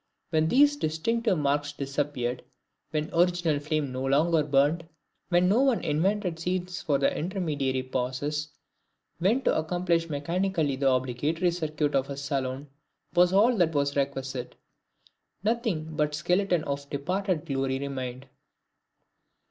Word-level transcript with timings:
When 0.31 0.47
these 0.47 0.77
distinctive 0.77 1.37
marks 1.37 1.73
disappeared, 1.73 2.43
when 2.89 3.05
the 3.05 3.19
original 3.19 3.59
flame 3.59 3.91
no 3.91 4.03
longer 4.03 4.41
burned, 4.41 4.89
when 5.29 5.47
no 5.47 5.61
one 5.61 5.83
invented 5.83 6.39
scenes 6.39 6.81
for 6.81 6.97
the 6.97 7.15
intermediary 7.15 7.83
pauses, 7.83 8.47
when 9.19 9.43
to 9.43 9.55
accomplish 9.55 10.09
mechanically 10.09 10.75
the 10.75 10.89
obligatory 10.91 11.51
circuit 11.51 11.93
of 11.93 12.09
a 12.09 12.17
saloon, 12.17 12.67
was 13.13 13.31
all 13.31 13.55
that 13.57 13.75
was 13.75 13.95
requisite, 13.95 14.55
nothing 15.43 15.95
but 15.95 16.13
the 16.13 16.17
skeleton 16.17 16.63
of 16.63 16.89
departed 16.89 17.45
glory 17.45 17.77
remained. 17.77 18.25